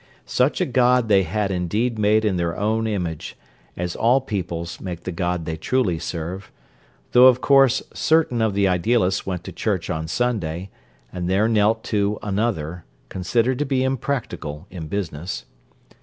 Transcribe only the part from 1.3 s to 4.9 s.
indeed made in their own image, as all peoples